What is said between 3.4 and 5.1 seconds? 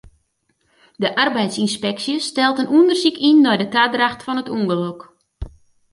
nei de tadracht fan it ûngelok.